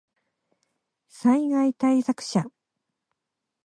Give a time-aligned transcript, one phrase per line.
[1.09, 2.45] 災害対策車